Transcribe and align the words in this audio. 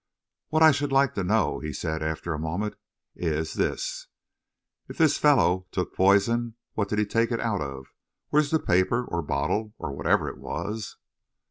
"What 0.47 0.63
I 0.63 0.71
should 0.71 0.91
like 0.91 1.13
to 1.13 1.23
know," 1.23 1.59
he 1.59 1.71
said, 1.71 2.01
after 2.01 2.33
a 2.33 2.39
moment, 2.39 2.73
"is 3.15 3.53
this: 3.53 4.07
if 4.89 4.97
this 4.97 5.19
fellow 5.19 5.67
took 5.71 5.95
poison, 5.95 6.55
what 6.73 6.89
did 6.89 6.97
he 6.97 7.05
take 7.05 7.31
it 7.31 7.39
out 7.39 7.61
of? 7.61 7.93
Where's 8.29 8.49
the 8.49 8.57
paper, 8.57 9.05
or 9.05 9.21
bottle, 9.21 9.75
or 9.77 9.91
whatever 9.91 10.27
it 10.27 10.39
was?" 10.39 10.97